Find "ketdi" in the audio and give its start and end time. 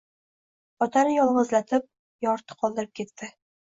3.03-3.37